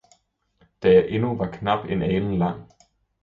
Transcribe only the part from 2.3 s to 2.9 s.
lang.